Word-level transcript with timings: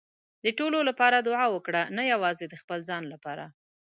د 0.43 0.45
ټولو 0.57 0.79
لپاره 0.89 1.17
دعا 1.27 1.45
وکړه، 1.51 1.81
نه 1.97 2.03
یوازې 2.13 2.45
د 2.49 2.55
خپل 2.61 2.79
ځان 2.89 3.03
لپاره. 3.13 3.45